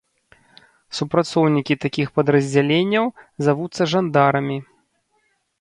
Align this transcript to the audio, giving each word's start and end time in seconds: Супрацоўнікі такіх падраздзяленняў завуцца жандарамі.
Супрацоўнікі 0.99 1.73
такіх 1.83 2.07
падраздзяленняў 2.17 3.05
завуцца 3.49 3.81
жандарамі. 3.93 4.57